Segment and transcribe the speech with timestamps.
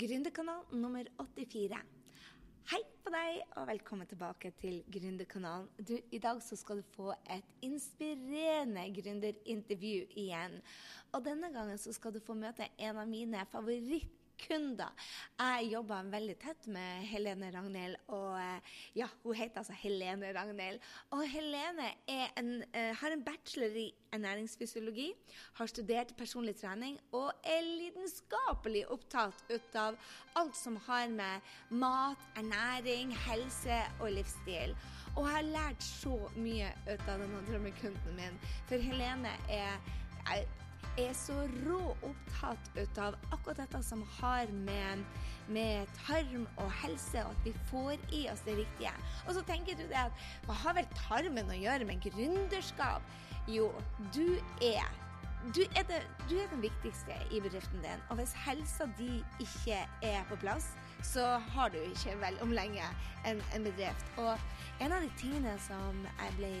[0.00, 1.76] Gründerkanal nummer 84.
[2.70, 5.66] Hei på deg, og velkommen tilbake til Gründerkanalen.
[6.08, 10.56] I dag så skal du få et inspirerende gründerintervju igjen.
[11.12, 14.08] Og denne gangen så skal du få møte en av mine favoritter
[14.40, 14.90] kunder.
[15.38, 20.80] Jeg jobber veldig tett med Helene Ragnhild, og eh, ja, hun heter altså Helene Ragnhild.
[21.16, 25.10] Og Helene en, uh, har en bachelor i ernæringsfysiologi,
[25.58, 29.98] har studert personlig trening og er lidenskapelig opptatt ut av
[30.40, 34.74] alt som har med mat, ernæring, helse og livsstil.
[35.16, 39.78] Og jeg har lært så mye ut av denne drømmekunden min, for Helene er
[40.30, 40.46] jeg,
[41.06, 45.04] er så rå opptatt av akkurat dette som har med,
[45.52, 48.94] med tarm og helse, og at vi får i oss det riktige.
[49.26, 53.06] Og så tenker du det at hva har vel tarmen å gjøre med gründerskap?
[53.50, 53.70] Jo,
[54.14, 54.84] du er
[55.54, 58.02] du er, det, du er, den viktigste i bedriften din.
[58.12, 60.66] Og hvis helsa di ikke er på plass,
[61.02, 62.84] så har du ikke vel om lenge
[63.26, 64.06] en, en bedrift.
[64.16, 64.36] Og
[64.80, 66.52] en av de tingene som jeg ble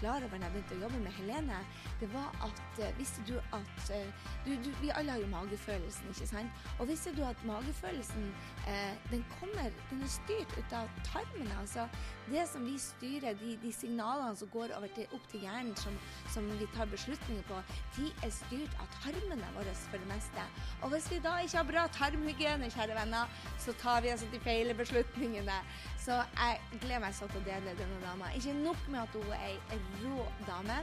[0.00, 1.58] klar over når jeg begynte å jobbe med Helene,
[2.00, 6.12] det var at uh, Visste du at uh, du, du, Vi alle har jo magefølelsen,
[6.14, 6.64] ikke sant?
[6.78, 8.30] Og visste du at magefølelsen
[8.70, 11.52] eh, den kommer Den er styrt ut av tarmene.
[11.60, 11.86] Altså
[12.30, 15.96] det som vi styrer, de, de signalene som går til, opp til hjernen, som,
[16.30, 17.58] som, vi tar beslutninger på,
[17.96, 20.44] de er styrt av tarmene våre for det meste.
[20.84, 24.40] Og hvis vi da ikke har bra tarmhygiene, kjære venner, så tar vi altså de
[24.40, 25.60] feile beslutningene.
[26.00, 28.30] Så jeg gleder meg så til å dele denne dama.
[28.36, 30.78] Ikke nok med at hun er ei rå dame.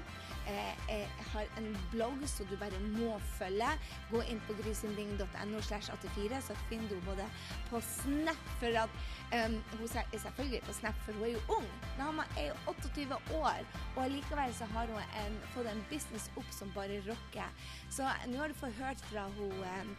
[0.47, 3.69] Eh, jeg har en blogg som du bare må følge.
[4.11, 7.25] Gå inn på grisinding.no slash 84, så finner du både
[7.71, 8.93] på Snap for at
[9.33, 11.67] um, Hun er selvfølgelig på Snap, for hun er jo ung.
[11.97, 16.53] Dama er jo 28 år, og likevel så har hun en, fått en business opp
[16.53, 17.67] som bare rocker.
[17.89, 19.97] Så nå har du fått hørt fra hun um,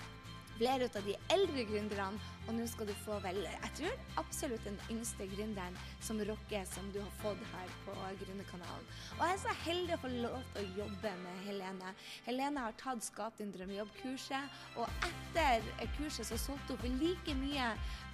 [0.59, 4.79] flere av de eldre gründerne, og nå skal du få vel, jeg tror absolutt den
[4.91, 8.89] yngste gründeren som rocker, som du har fått her på Gründerkanalen.
[9.19, 11.93] Og jeg er så heldig å få lov til å jobbe med Helene.
[12.25, 15.69] Helene har tatt Skap din drømmejobb-kurset, og etter
[15.99, 17.69] kurset så solgte hun for like mye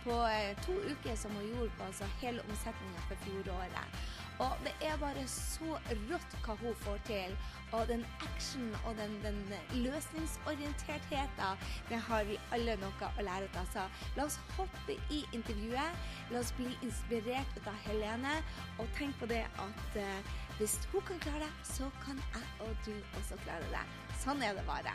[0.04, 4.04] på eh, to uker som hun gjorde på altså hele omsetningen for fjoråret.
[4.42, 5.76] Og det er bare så
[6.10, 7.36] rått hva hun får til.
[7.75, 9.38] Og den action og den, den
[9.84, 13.70] løsningsorientertheten, det har vi alle noe å lære av.
[13.70, 13.86] Så
[14.19, 16.04] la oss hoppe i intervjuet.
[16.32, 18.36] La oss bli inspirert av Helene.
[18.82, 22.72] Og tenk på det at uh, hvis hun kan klare det, så kan jeg og
[22.86, 23.84] du også klare det.
[24.22, 24.94] Sånn er det bare.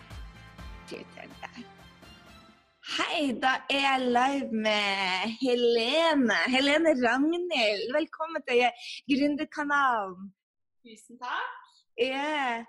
[2.90, 6.38] Hei, da er jeg live med Helene.
[6.50, 7.91] Helene Ragnhild.
[7.94, 8.66] Velkommen til
[9.11, 10.31] Gründerkanalen.
[10.81, 11.57] Tusen takk.
[12.00, 12.66] Yeah.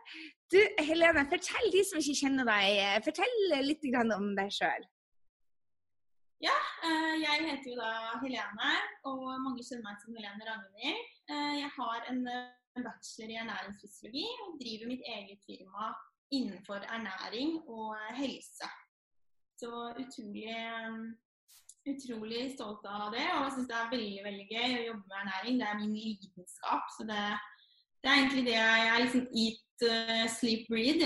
[0.53, 4.89] Du, Helene, fortell de som ikke kjenner deg, fortell litt om deg sjøl.
[6.41, 6.57] Ja,
[6.89, 8.69] eh, jeg heter jo da Helene,
[9.05, 11.03] og mange kjenner meg som Helene Ragnhild.
[11.29, 15.91] Eh, jeg har en eh, bachelor i ernæringsfysiologi og driver mitt eget firma
[16.33, 18.71] innenfor ernæring og helse.
[19.61, 20.57] Så utrolig,
[21.93, 23.27] utrolig stolt av det.
[23.37, 25.61] Og jeg syns det er veldig veldig gøy å jobbe med ernæring.
[25.61, 26.93] Det er min lidenskap.
[26.97, 27.25] Så det,
[28.01, 29.89] det er egentlig det jeg er liksom eat,
[30.41, 31.05] sleep, breed.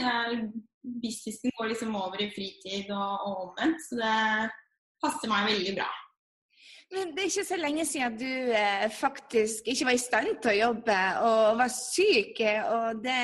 [1.03, 3.83] businessen går liksom over i fritid og, og omvendt.
[3.89, 4.19] Så det
[5.04, 5.91] passer meg veldig bra.
[6.94, 10.53] Men det er ikke så lenge siden du eh, faktisk ikke var i stand til
[10.53, 12.42] å jobbe og var syk.
[12.70, 13.16] og det,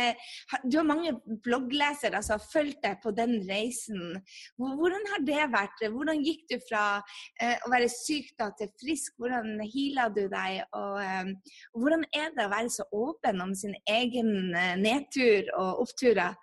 [0.65, 1.13] Du har mange
[1.45, 4.17] blogglesere som har fulgt deg på den reisen.
[4.59, 5.85] Hvordan har det vært?
[5.93, 6.85] Hvordan gikk du fra
[7.41, 9.15] eh, å være syk da, til frisk?
[9.21, 10.63] Hvordan heala du deg?
[10.75, 15.85] Og, eh, hvordan er det å være så åpen om sin egen eh, nedtur og
[15.87, 16.35] oppturer?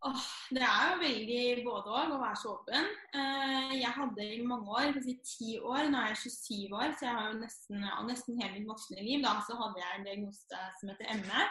[0.00, 0.20] Åh,
[0.56, 2.86] det er jo veldig både òg å være så åpen.
[3.12, 7.04] Eh, jeg hadde i mange år, si ti år, nå er jeg 27 år, så
[7.04, 10.62] jeg har jo nesten, nesten hele mitt voksne liv, da, så hadde jeg en diagnose
[10.80, 11.44] som heter ME.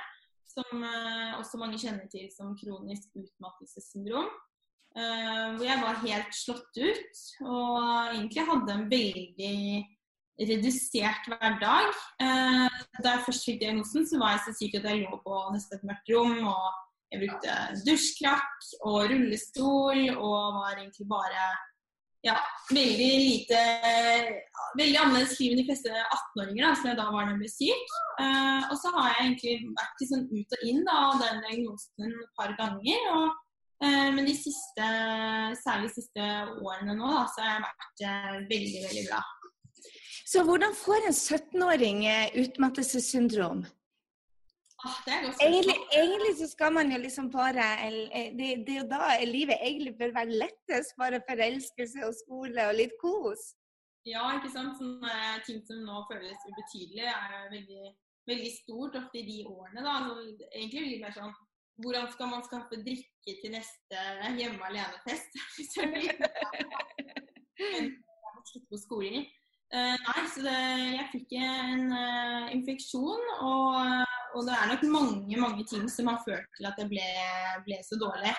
[0.49, 4.33] Som eh, også mange kjenner til som kronisk utmattelsessyndrom.
[4.97, 7.77] Eh, hvor jeg var helt slått ut og
[8.15, 9.55] egentlig hadde en veldig
[10.49, 11.93] redusert hverdag.
[12.17, 15.77] Da jeg først fikk diagnosen, så var jeg så syk at jeg lå på nesten
[15.77, 16.39] et mørkt rom.
[16.49, 17.55] og jeg brukte
[17.87, 21.49] dusjkrakk og rullestol og var egentlig bare
[22.25, 22.35] ja,
[22.69, 23.59] veldig lite
[24.77, 27.93] Veldig annerledes liv enn de fleste 18-åringer som jeg da var da jeg ble syk.
[28.19, 32.35] Uh, og så har jeg egentlig vært sånn ut og inn av den diagnosen et
[32.37, 33.07] par ganger.
[33.15, 33.39] Og,
[33.81, 34.91] uh, men de siste,
[35.63, 36.27] særlig de siste
[36.61, 39.23] årene nå, da, så har jeg vært uh, veldig, veldig bra.
[40.29, 42.05] Så hvordan får en 17-åring
[42.43, 43.65] utmattelsessyndrom?
[44.87, 48.87] Ah, det Egentlig, egentlig så skal man jo liksom bare eh, Det, det er jo
[48.87, 50.95] da livet egentlig bør være lettest.
[50.97, 53.41] Bare forelskelse og skole og litt kos.
[54.07, 54.77] Ja, ikke sant.
[54.79, 55.15] Sånne
[55.47, 57.91] ting som nå føles ubetydelig, er veldig,
[58.31, 59.81] veldig stort ofte i de årene.
[59.83, 59.93] da.
[60.07, 60.13] Så
[60.55, 61.35] egentlig litt mer sånn
[61.79, 63.99] Hvordan skal man skaffe drikke til neste
[64.35, 65.31] hjemme alene-fest?
[68.69, 69.23] På skolen.
[69.69, 70.59] Eh, nei, så det,
[70.97, 73.75] jeg fikk en uh, infeksjon, og,
[74.35, 77.09] og det er nok mange mange ting som har ført til at jeg ble,
[77.65, 78.33] ble så dårlig.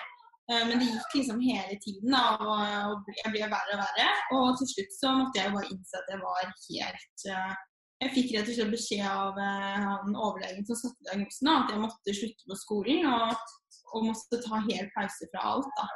[0.51, 4.07] Eh, men det gikk liksom hele tiden, da, og, jeg ble verre og verre.
[4.37, 7.59] Og til slutt så måtte jeg bare innse at jeg var helt eh,
[8.01, 11.83] Jeg fikk rett og slett beskjed av eh, han overlegen som satte diagnosen, at jeg
[11.83, 13.51] måtte slutte på skolen og,
[13.93, 15.75] og måtte ta helt pause fra alt.
[15.77, 15.89] da.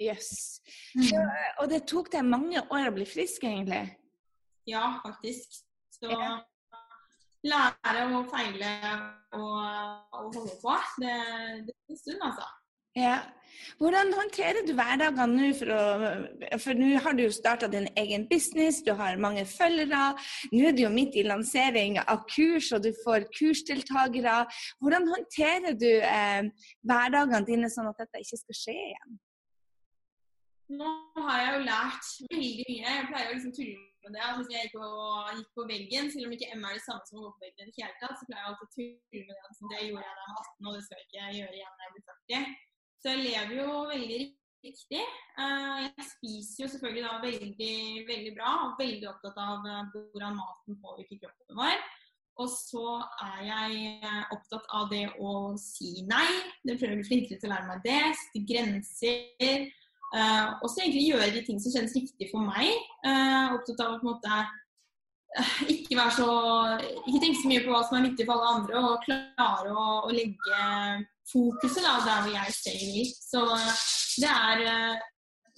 [0.00, 0.60] Jøss.
[0.96, 1.16] Yes.
[1.60, 3.82] Og det tok deg mange år å bli frisk, egentlig?
[4.68, 5.60] Ja, faktisk.
[5.96, 6.38] Så Ja.
[7.46, 8.70] Lære å feile
[9.36, 9.60] og,
[10.12, 11.18] og holde på, det,
[11.66, 12.48] det er en stund, altså.
[12.98, 13.18] Ja.
[13.78, 15.48] Hvordan håndterer du hverdagene nå?
[15.54, 20.10] For, å, for nå har du jo starta din egen business, du har mange følgere.
[20.52, 24.42] Nå er du jo midt i lansering av kurs, og du får kursdeltakere.
[24.82, 26.50] Hvordan håndterer du eh,
[26.86, 29.20] hverdagene dine sånn at dette ikke skal skje igjen?
[30.80, 30.90] Nå
[31.26, 32.80] har jeg jo lært veldig mye.
[32.80, 34.22] Jeg pleier å liksom tulle med det.
[34.26, 34.88] Altså, hvis jeg gikk på,
[35.38, 37.68] gikk på veggen, selv om ikke M er det samme som å gå på veggen
[37.68, 39.46] i det hele tatt, så pleier jeg alltid å tulle med det.
[39.50, 41.74] Altså, det gjorde jeg da jeg var 18, og det skal jeg ikke gjøre igjen
[41.76, 42.58] når jeg blir 40.
[43.00, 44.20] Så jeg lever jo veldig
[44.64, 45.04] riktig.
[45.40, 47.78] Eh, Jeg spiser jo selvfølgelig da veldig,
[48.10, 51.80] veldig bra, og veldig opptatt av eh, hvordan maten påvirker kroppen vår.
[52.40, 52.86] Og så
[53.24, 56.28] er jeg eh, opptatt av det å si nei.
[56.64, 58.00] Det prøver å bli flinkere til å lære meg det.
[58.20, 59.66] Sette grenser.
[60.10, 62.72] Uh, og så egentlig gjøre de ting som kjennes riktig for meg.
[63.06, 66.30] Uh, opptatt av å på en måte uh, ikke være så
[67.04, 69.86] Ikke tenke så mye på hva som er viktig for alle andre, og klare å,
[70.08, 70.64] å legge
[71.30, 73.14] fokuset da, der hvor jeg selv vil.
[73.14, 73.44] Så
[74.24, 74.64] det er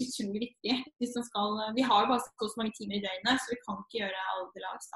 [0.02, 0.76] utrolig viktig.
[1.14, 4.46] Skal, vi har bare så mange timer i døgnet, så vi kan ikke gjøre alle
[4.52, 4.93] til lags.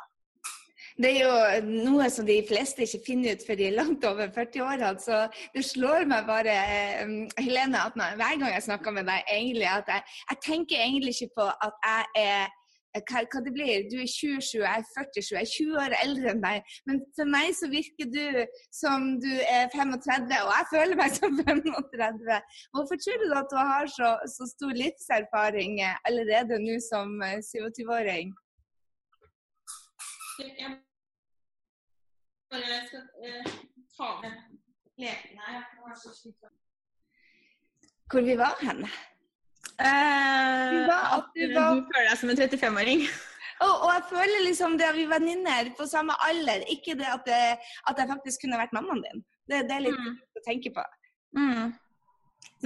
[0.97, 4.31] Det er jo noe som de fleste ikke finner ut før de er langt over
[4.33, 4.93] 40-årene.
[5.03, 9.69] Så det slår meg bare, eh, Helene, at hver gang jeg snakker med deg, egentlig
[9.69, 12.55] at jeg, jeg tenker egentlig ikke på at jeg er
[12.97, 16.33] hva, hva det blir, Du er 27, jeg er 47, jeg er 20 år eldre
[16.33, 16.73] enn deg.
[16.89, 18.25] Men for meg så virker du
[18.73, 22.41] som du er 35, og jeg føler meg som 35.
[22.73, 28.33] Hvorfor tror du at du har så, så stor livserfaring eh, allerede nå som 27-åring?
[30.37, 30.86] Jeg
[32.53, 33.45] bare skal eh,
[33.97, 34.33] ta med
[34.99, 35.63] lekene her.
[38.11, 38.85] Hvor vi var hen?
[39.77, 43.01] Uh, Du var- at du var- du føler deg som en 35-åring.
[43.65, 47.07] Og, og jeg føler liksom det at vi er venninner på samme alder, ikke det
[47.09, 47.57] at, det
[47.89, 49.23] at jeg faktisk kunne vært mammaen din.
[49.49, 50.19] Det, det er litt Mm.
[50.37, 50.83] å tenke på.
[51.39, 51.71] Mm.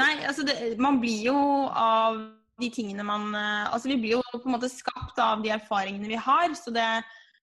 [0.00, 1.36] Nei, altså det, man blir jo
[1.70, 2.18] av
[2.60, 6.08] de tingene man eh, Altså vi blir jo på en måte skapt av de erfaringene
[6.10, 6.48] vi har.
[6.58, 6.88] Så det,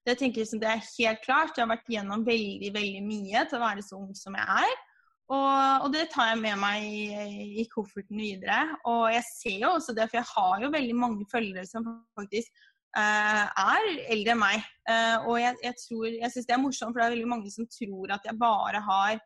[0.07, 1.56] det tenker liksom, det er helt klart.
[1.57, 4.77] Jeg har vært igjennom veldig, veldig mye til å være så ung som jeg er.
[5.27, 8.62] Og, og det tar jeg med meg i, i kofferten videre.
[8.88, 12.54] Og jeg ser jo også det, for jeg har jo veldig mange følgere som faktisk
[12.95, 14.69] uh, er eldre enn meg.
[14.88, 17.51] Uh, og jeg, jeg, tror, jeg syns det er morsomt, for det er veldig mange
[17.51, 19.19] som tror at jeg bare har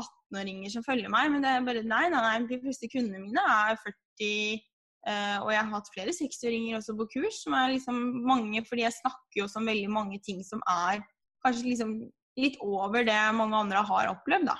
[0.00, 3.42] 18-åringer som følger meg, men det er bare nei, nei, nei, de fleste kundene mine
[3.44, 4.62] er 40,
[5.08, 8.86] eh, og jeg har hatt flere 60-åringer også på kurs, som er liksom mange, fordi
[8.86, 11.02] jeg snakker jo også om veldig mange ting som er
[11.44, 11.96] kanskje liksom
[12.40, 14.58] litt over det mange andre har opplevd, da.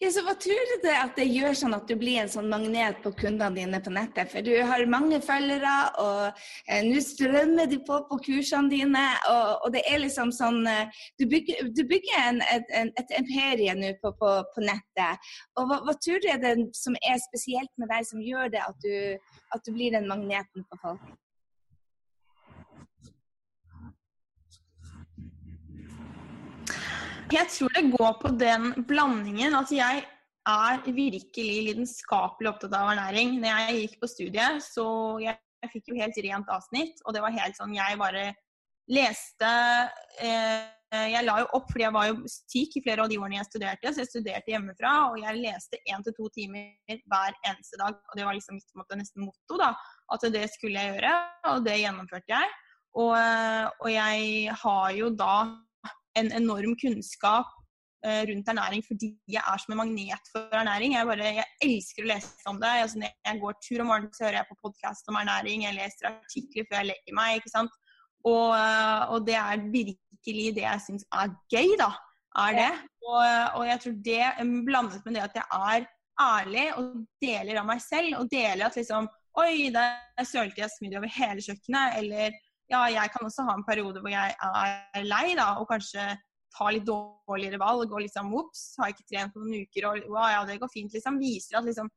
[0.00, 2.48] Ja, så Hva tror du det at det gjør sånn at du blir en sånn
[2.50, 4.30] magnet på kundene dine på nettet?
[4.32, 9.04] For du har mange følgere, og eh, nå strømmer de på på kursene dine.
[9.30, 13.74] Og, og det er liksom sånn eh, Du bygger, du bygger en, et, et imperie
[13.78, 15.32] nå på, på, på nettet.
[15.58, 18.62] Og hva, hva tror du er det som er spesielt med deg, som gjør det
[18.66, 18.94] at du,
[19.54, 21.10] at du blir den magneten på folk?
[27.30, 30.02] Jeg tror det går på den blandingen Altså jeg
[30.50, 33.36] er virkelig lidenskapelig opptatt av ernæring.
[33.42, 34.86] Når jeg gikk på studiet, så
[35.22, 38.24] jeg, jeg fikk jo helt rent avsnitt, og det var helt sånn Jeg bare
[38.90, 39.50] leste
[40.24, 43.38] eh, Jeg la jo opp fordi jeg var jo syk i flere av de årene
[43.38, 47.78] jeg studerte, så jeg studerte hjemmefra, og jeg leste én til to timer hver eneste
[47.78, 47.94] dag.
[47.94, 49.70] Og det var liksom mitt måte, nesten motto, da.
[50.10, 51.14] At det skulle jeg gjøre,
[51.52, 52.54] og det gjennomførte jeg.
[52.98, 55.34] Og, og jeg har jo da
[56.18, 57.50] en enorm kunnskap
[58.06, 60.96] eh, rundt ernæring fordi jeg er som en magnet for ernæring.
[60.96, 62.72] Jeg, bare, jeg elsker å lese om det.
[62.84, 65.66] Altså, når jeg går tur om morgenen, så hører jeg på podkast om ernæring.
[65.68, 67.38] Jeg leser artikler før jeg legger meg.
[67.40, 67.78] ikke sant?
[68.28, 68.52] Og,
[69.14, 71.88] og det er virkelig det jeg syns er gøy, da.
[72.42, 72.72] er det.
[73.06, 73.22] Og,
[73.60, 74.26] og jeg tror det
[74.66, 75.88] blandet med det at jeg er
[76.20, 80.98] ærlig og deler av meg selv, og deler at liksom Oi, der sølte jeg smoothie
[80.98, 81.98] over hele kjøkkenet.
[82.00, 82.34] Eller
[82.70, 86.04] ja, jeg kan også ha en periode hvor jeg er lei, da, og kanskje
[86.54, 87.90] ta litt dårligere valg.
[87.90, 90.94] Og liksom ops, har ikke trent på noen uker, og wow, ja, det går fint.
[90.94, 91.90] Liksom viser at liksom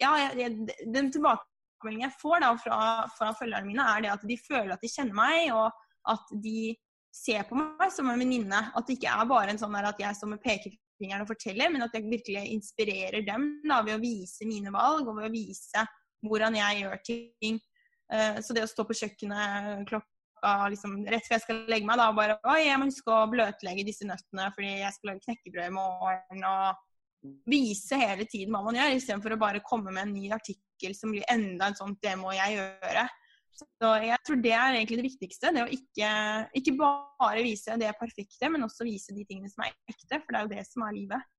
[0.00, 0.50] Ja, jeg,
[0.90, 2.78] den tilbakemeldingen jeg får da fra,
[3.14, 5.68] fra følgerne mine, er det at de føler at de kjenner meg, og
[6.10, 6.72] at de
[7.14, 8.62] ser på meg som en venninne.
[8.74, 11.70] At det ikke er bare en sånn der at jeg står med pekefingeren og forteller,
[11.70, 15.34] men at jeg virkelig inspirerer dem da, ved å vise mine valg og ved å
[15.34, 15.86] vise
[16.24, 17.62] hvordan jeg gjør ting.
[18.14, 21.98] Uh, så det å stå på kjøkkenet klokka liksom, rett før jeg skal legge meg,
[21.98, 25.24] da og bare Oi, jeg må huske å bløtlegge disse nøttene fordi jeg skal lage
[25.26, 26.46] knekkebrød i morgen.
[26.50, 26.82] Og
[27.48, 31.12] vise hele tiden hva man gjør, istedenfor å bare komme med en ny artikkel som
[31.14, 33.06] blir enda en sånn Det må jeg gjøre.
[33.54, 35.52] Så jeg tror det er egentlig det viktigste.
[35.54, 36.10] Det å ikke,
[36.58, 40.18] ikke bare vise det perfekte, men også vise de tingene som er ekte.
[40.18, 41.30] For det er jo det som er livet.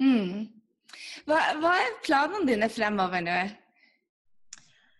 [0.00, 0.46] Mm.
[1.28, 3.38] Hva, hva, er planene dine fremover nå?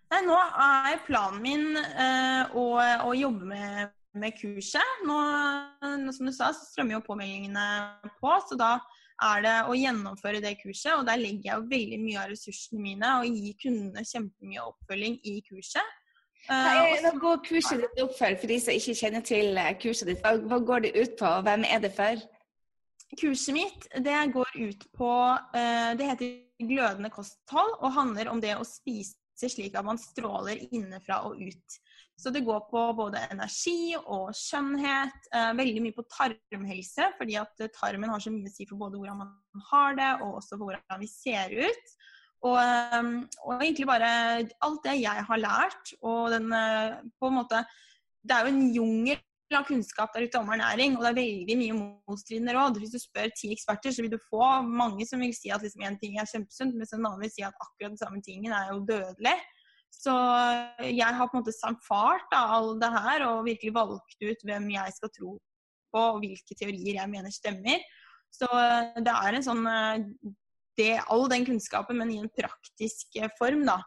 [0.09, 2.67] Nei, nå er planen min uh, å,
[3.05, 5.03] å, jobbe med, med kurset.
[5.05, 5.19] Nå,
[6.17, 7.67] som du sa, så strømmer jo påmeldingene
[8.23, 8.33] på.
[8.49, 8.79] Så da
[9.29, 10.95] er det å gjennomføre det kurset.
[10.97, 15.21] Og der legger jeg jo veldig mye av ressursene mine og gir kundene kjempemye oppfølging
[15.29, 15.95] i kurset.
[16.49, 19.75] Uh, er, hva går kurset ditt opp for, for de som ikke kjenner til eh,
[19.83, 20.25] kurset ditt?
[20.25, 22.23] Hva, hva går det ut på, og hvem er det for?
[23.19, 28.55] Kurset mitt det går ut på uh, Det heter glødende kosthold og handler om det
[28.57, 31.79] å spise slik at man stråler innenfra og ut.
[32.19, 37.63] Så det går på både energi og skjønnhet, eh, veldig mye på tarmhelse, fordi at
[37.77, 40.99] tarmen har så mye å si for både hvordan man har det, og også hvordan
[41.05, 41.95] vi ser ut.
[42.47, 43.15] Og, ehm,
[43.45, 44.11] og, egentlig bare
[44.63, 47.65] alt det jeg har lært, og den eh, på en måte
[48.29, 49.21] Det er jo en jungel
[49.57, 52.81] av kunnskap der ute om ernæring, og det er veldig mye motstridende råd.
[52.83, 55.85] Hvis du spør ti eksperter, så vil du få mange som vil si at liksom
[56.03, 58.83] ting er kjempesunt, mens en annen vil si at akkurat den samme tingen er jo
[58.89, 59.37] dødelig.
[59.95, 60.13] Så
[60.85, 64.97] jeg har på en måte samfart all det her og virkelig valgt ut hvem jeg
[64.99, 67.81] skal tro på, og hvilke teorier jeg mener stemmer.
[68.35, 68.49] Så
[69.01, 70.05] det er en sånn eh,
[70.79, 73.81] det, all den kunnskapen, men i en praktisk eh, form, da.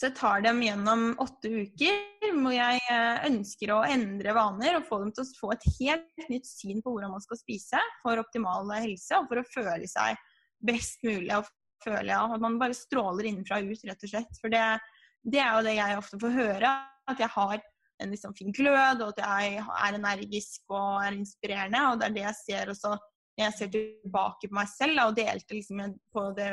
[0.00, 4.86] Så jeg tar dem gjennom åtte uker hvor jeg eh, ønsker å endre vaner og
[4.88, 8.22] få dem til å få et helt nytt syn på hvordan man skal spise for
[8.22, 10.16] optimal helse og for å føle seg
[10.64, 11.50] best mulig og
[11.84, 14.40] føle at man bare stråler innenfra og ut, rett og slett.
[14.40, 14.64] For det,
[15.20, 16.72] det, er jo det jeg ofte får høre,
[17.12, 17.54] at jeg har
[18.00, 21.84] en liksom fin glød, og at jeg er energisk og er inspirerende.
[21.90, 22.96] Og det er det jeg ser også
[23.40, 26.50] jeg ser tilbake på meg selv og delte liksom på det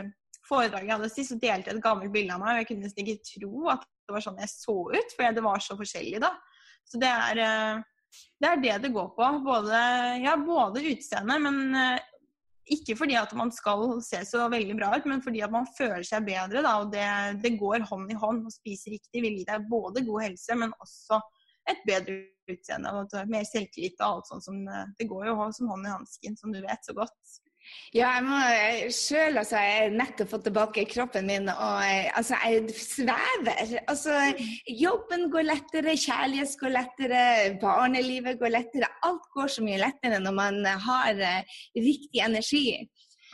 [0.47, 2.53] foredraget jeg hadde sist, så delte jeg et gammelt bilde av meg.
[2.53, 5.45] og Jeg kunne nesten ikke tro at det var sånn jeg så ut, for det
[5.45, 6.33] var så forskjellig da.
[6.87, 7.81] Så det er eh,
[8.39, 9.31] det, er det, det går på.
[9.45, 9.81] Både,
[10.23, 12.05] ja, både utseendet, men eh,
[12.77, 16.03] ikke fordi at man skal se så veldig bra ut, men fordi at man føler
[16.07, 16.63] seg bedre.
[16.63, 17.07] Da, og det,
[17.43, 18.47] det går hånd i hånd.
[18.47, 21.21] Å spise riktig vil gi deg både god helse, men også
[21.67, 24.59] et bedre utseende og mer selvtillit og alt sånt som
[24.95, 27.17] Det går jo som hånd i hansken, som du vet så godt.
[27.95, 28.37] Ja, jeg må
[28.93, 31.83] sjøl altså, Jeg har nettopp fått tilbake kroppen min, og
[32.19, 33.77] altså, jeg svever.
[33.87, 34.15] Altså,
[34.67, 37.23] jobben går lettere, kjærlighet går lettere,
[37.61, 38.91] barnelivet går lettere.
[39.07, 42.65] Alt går så mye lettere når man har uh, riktig energi.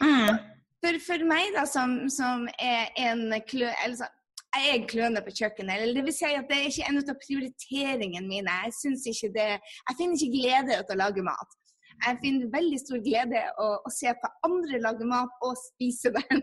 [0.01, 0.37] Mm.
[0.83, 3.71] For, for, meg, da, som, som er en klø...
[3.85, 4.09] Altså,
[4.53, 5.81] jeg er kløne på kjøkkenet.
[5.81, 8.57] eller det vil si at det er ikke en av prioriteringene mine.
[8.67, 11.57] Jeg, ikke det, jeg finner ikke glede i å lage mat
[12.03, 16.41] jeg finner veldig stor glede å, å, se på andre lage mat og spise den.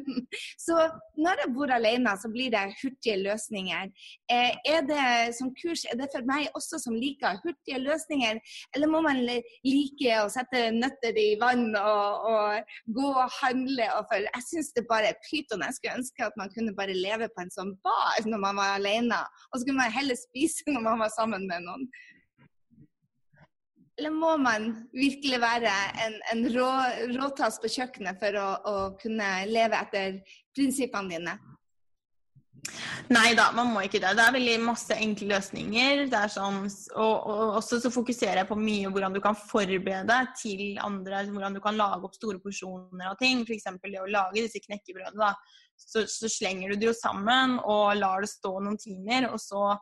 [0.61, 0.76] Så
[1.21, 3.90] når jeg bor alene, så blir det hurtige løsninger.
[4.33, 5.07] Eh, er det
[5.38, 8.40] som kurs, er det for meg også som liker hurtige løsninger,
[8.76, 13.90] eller må man like å sette nøtter i vann og, og gå og handle?
[13.99, 15.64] Og for, jeg syns det bare er pyton.
[15.67, 18.79] Jeg skulle ønske at man kunne bare leve på en sånn bar når man var
[18.79, 21.87] alene, og så kunne man heller spise når man var sammen med noen.
[24.00, 25.71] Eller må man virkelig være
[26.07, 26.69] en, en rå,
[27.19, 30.14] råtass på kjøkkenet for å, å, kunne leve etter
[30.57, 31.35] prinsippene dine?
[33.12, 34.14] Nei da, man må ikke det.
[34.16, 36.07] Det er veldig masse enkle løsninger.
[36.33, 36.62] Sånn,
[36.95, 41.26] og, og, også så fokuserer jeg på mye hvordan du kan forberede til andre.
[41.28, 43.45] Hvordan du kan lage opp store porsjoner av ting.
[43.45, 43.69] F.eks.
[43.85, 45.35] det å lage disse knekkebrødene.
[45.76, 49.28] Så, så, slenger du det jo sammen og lar det stå noen timer.
[49.28, 49.75] Og så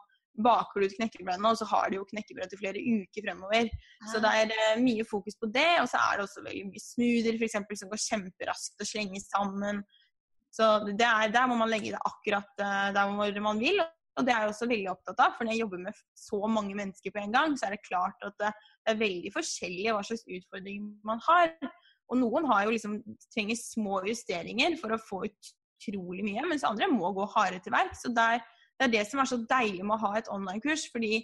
[0.45, 3.71] baker du ut knekkebrødene, og så har de jo knekkebrød til flere uker fremover.
[4.13, 5.71] Så det er uh, mye fokus på det.
[5.83, 7.59] Og så er det også veldig mye smoothier f.eks.
[7.83, 9.83] som går kjemperaskt og slenges sammen.
[10.55, 13.83] Så det er, der må man legge det akkurat uh, der hvor man vil.
[14.19, 16.75] Og det er jeg også veldig opptatt av, for når jeg jobber med så mange
[16.75, 18.51] mennesker på en gang, så er det klart at det,
[18.89, 21.53] er veldig forskjellig hva slags utfordringer man har.
[22.09, 22.97] Og noen har jo liksom,
[23.35, 28.03] trenger små justeringer for å få utrolig mye, mens andre må gå hardere til verks.
[28.03, 28.43] Så det er,
[28.79, 30.89] det er det som er så deilig med å ha et online-kurs.
[30.93, 31.15] fordi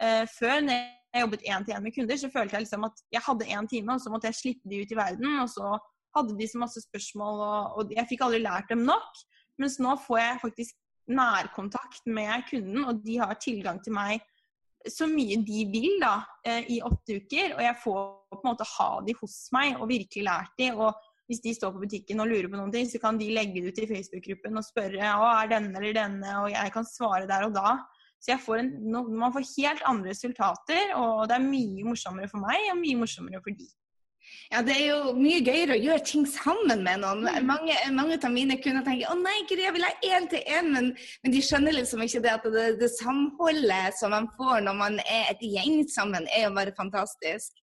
[0.00, 3.02] eh, før når jeg jobbet én til én med kunder, så følte jeg liksom at
[3.12, 5.40] jeg hadde én time, og så måtte jeg slippe de ut i verden.
[5.42, 5.76] Og så
[6.16, 9.24] hadde de så masse spørsmål, og, og jeg fikk aldri lært dem nok.
[9.60, 10.78] Mens nå får jeg faktisk
[11.12, 14.22] nærkontakt med kunden, og de har tilgang til meg
[14.90, 17.56] så mye de vil da, eh, i åtte uker.
[17.56, 20.70] Og jeg får på en måte ha de hos meg og virkelig lært de.
[20.74, 20.94] Og
[21.30, 23.72] hvis de står på butikken og lurer på noen ting, så kan de legge det
[23.72, 27.46] ut i Facebook-gruppen og spørre å, er denne eller denne, og jeg kan svare der
[27.48, 27.76] og da.
[28.22, 28.72] Så får en,
[29.18, 33.42] man får helt andre resultater, og det er mye morsommere for meg og mye morsommere
[33.42, 33.70] for de.
[34.52, 37.24] Ja, det er jo mye gøyere å gjøre ting sammen med noen.
[37.24, 37.46] Mm.
[37.48, 40.68] Mange, mange av mine kunder tenker å nei, Gry, jeg vil ha én til én,
[40.74, 40.90] men,
[41.24, 45.00] men, de skjønner liksom ikke det at det, det, samholdet som man får når man
[45.02, 47.61] er et gjeng sammen, er jo bare fantastisk.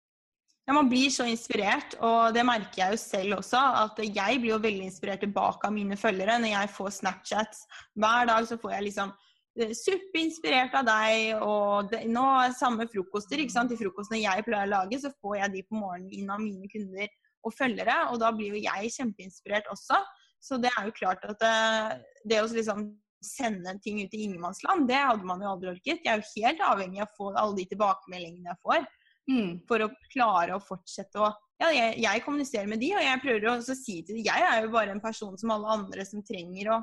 [0.66, 3.60] Ja, Man blir så inspirert, og det merker jeg jo selv også.
[3.84, 7.62] At jeg blir jo veldig inspirert tilbake av mine følgere når jeg får Snapchats.
[7.94, 9.14] Hver dag så får jeg liksom
[9.56, 13.40] Eh, suppe inspirert av deg, og det, nå er samme frokoster.
[13.40, 13.72] ikke sant?
[13.72, 16.68] De frokostene jeg pleier å lage, så får jeg de på morgenen inn av mine
[16.68, 17.08] kunder
[17.46, 17.96] og følgere.
[18.12, 20.02] Og da blir jo jeg kjempeinspirert også.
[20.44, 22.90] Så det er jo klart at det, eh, det å liksom
[23.24, 26.04] sende ting ut i ingenmannsland, det hadde man jo aldri orket.
[26.04, 28.84] Jeg er jo helt avhengig av å få alle de tilbakemeldingene jeg får,
[29.30, 29.50] mm.
[29.68, 33.46] for å klare å fortsette å ja, jeg, jeg, kommuniserer med de, og jeg prøver
[33.48, 36.74] å si til dem Jeg er jo bare en person som alle andre som trenger
[36.74, 36.80] å,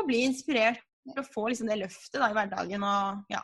[0.00, 0.80] å bli inspirert
[1.12, 2.82] å få liksom det løftet da, i hverdagen.
[2.82, 3.42] og ja.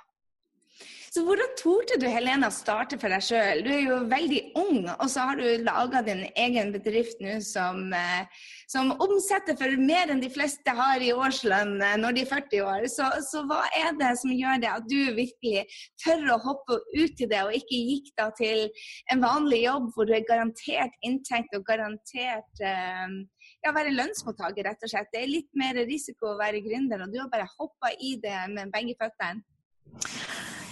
[1.13, 3.59] Så hvordan torde du Helena starte for deg sjøl?
[3.61, 7.83] Du er jo veldig ung, og så har du laga din egen bedrift nå som,
[7.93, 12.31] eh, som, omsetter for mer enn de fleste har i årslønn eh, når de er
[12.31, 12.89] 40 år.
[12.95, 15.67] Så, så, hva er det som gjør det at du virkelig
[16.01, 18.65] tør å hoppe ut i det, og ikke gikk da til
[19.13, 23.19] en vanlig jobb hvor du er garantert inntekt og garantert eh,
[23.67, 25.13] ja, være lønnsmottaker, rett og slett.
[25.13, 28.47] Det er litt mer risiko å være gründer, og du har bare hoppa i det
[28.57, 29.45] med begge føttene.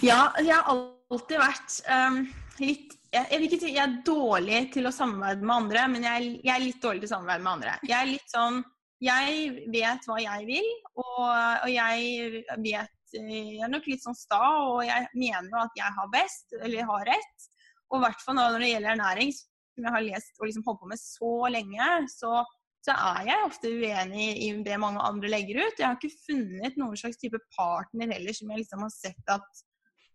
[0.01, 0.65] Ja, jeg har
[1.13, 2.23] alltid vært um,
[2.57, 6.53] litt jeg, jeg, ikke, jeg, er dårlig til å samarbeide med andre, men jeg, jeg,
[6.55, 7.75] er litt dårlig til å samarbeide med andre.
[7.85, 8.57] Jeg er litt sånn
[9.03, 14.41] Jeg vet hva jeg vil, og, og jeg vet Jeg er nok litt sånn sta,
[14.71, 17.47] og jeg mener jo at jeg har best, eller har rett.
[17.91, 20.81] Og i hvert fall når det gjelder ernæring, som jeg har lest og liksom holdt
[20.81, 22.41] på med så lenge, så
[22.81, 25.75] så er jeg ofte uenig i det mange andre legger ut.
[25.77, 29.61] Jeg har ikke funnet noen slags type partner heller som jeg liksom har sett at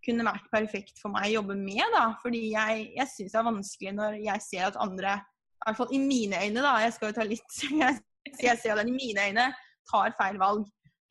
[0.06, 1.84] kunne vært perfekt for meg å jobbe med.
[1.94, 5.18] da, Fordi jeg, jeg syns det er vanskelig når jeg ser at andre,
[5.56, 8.00] i hvert fall i mine øyne, da, jeg skal jo ta litt jeg,
[8.48, 9.46] jeg ser at den i mine øyne
[9.90, 10.66] tar feil valg.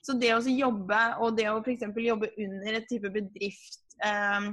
[0.05, 1.87] Så det å jobbe, og det å f.eks.
[2.05, 4.51] jobbe under et type bedrift eh,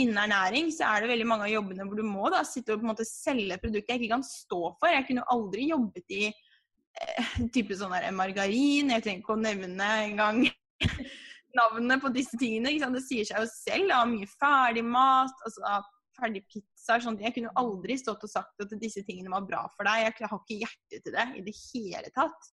[0.00, 2.82] innen ernæring, så er det veldig mange av jobbene hvor du må da sitte og
[2.82, 4.92] på en måte selge produkter jeg ikke kan stå for.
[4.92, 9.90] Jeg kunne aldri jobbet i eh, type sånn der margarin, jeg trenger ikke å nevne
[10.04, 10.44] engang
[11.58, 12.72] navnet på disse tingene.
[12.94, 13.88] Det sier seg jo selv.
[13.88, 15.80] Jeg har mye ferdig mat, altså
[16.18, 16.98] ferdig pizza.
[17.02, 17.20] Sånn.
[17.22, 20.08] Jeg kunne aldri stått og sagt at disse tingene var bra for deg.
[20.08, 22.50] Jeg har ikke hjerte til det i det hele tatt.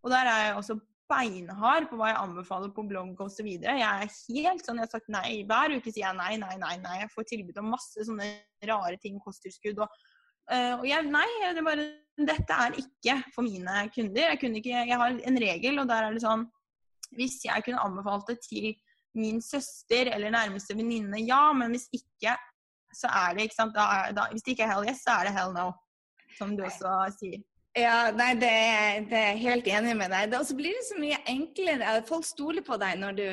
[0.00, 0.78] Og der er jeg også
[1.10, 3.48] beinhard på hva jeg anbefaler på blogg osv.
[3.50, 5.40] Jeg er helt sånn, jeg har sagt nei.
[5.48, 6.76] Hver uke sier jeg nei, nei, nei.
[6.84, 7.00] nei.
[7.02, 8.28] Jeg får tilbud om masse sånne
[8.68, 9.98] rare ting, kosttilskudd og,
[10.52, 11.88] uh, og jeg, nei, det bare,
[12.20, 14.30] dette er ikke for mine kunder.
[14.30, 16.46] Jeg, ikke, jeg har en regel, og der er det sånn
[17.16, 18.72] Hvis jeg kunne anbefalt det til
[19.18, 22.36] min søster eller nærmeste venninne, ja, men hvis ikke,
[22.94, 25.28] så er det ikke sant, da, da, Hvis det ikke er hell yes, så er
[25.28, 25.70] det hell no,
[26.38, 27.42] som du også sier.
[27.78, 28.54] Ja, nei, det,
[29.10, 30.32] det er jeg helt enig med deg.
[30.38, 32.00] Og så blir det så mye enklere.
[32.08, 33.28] Folk stoler på deg når du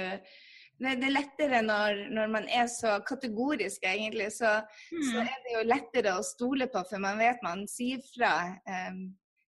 [0.77, 4.29] det, det er lettere når, når, man er så kategorisk, egentlig.
[4.35, 4.59] Så,
[4.91, 5.05] mm.
[5.09, 8.33] så, er det jo lettere å stole på, for man vet man sier fra.
[8.69, 9.07] Um,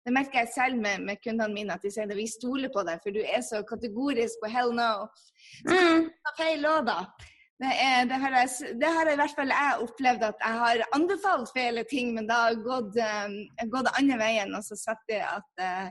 [0.06, 2.84] det merker jeg selv med, med, kundene mine, at de sier at vi stoler på
[2.86, 5.08] deg, for du er så kategorisk på hell no.
[5.66, 6.06] Så mm.
[6.38, 7.00] feil òg, da.
[7.56, 10.82] Det, er, det, har jeg, det, har i hvert fall jeg opplevd at jeg har
[10.94, 13.36] anbefalt feil ting, men da har gått, um,
[13.72, 14.52] gått andre veien.
[14.54, 15.88] Og så sagt det at uh,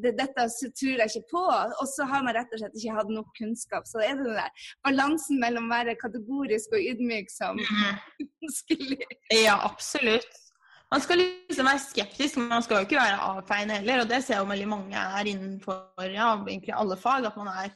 [0.00, 1.44] det, dette tror jeg ikke på.
[1.44, 3.86] Og så har man rett og slett ikke hatt nok kunnskap.
[3.86, 8.54] Så er det den der balansen mellom å være kategorisk og ydmyk som mm.
[8.62, 9.04] skulle
[9.36, 10.49] Ja, absolutt.
[10.90, 14.02] Man skal liksom være skeptisk, men man skal jo ikke være avfeiende heller.
[14.02, 17.28] Og det ser jo veldig mange er innenfor ja, egentlig alle fag.
[17.28, 17.70] At man er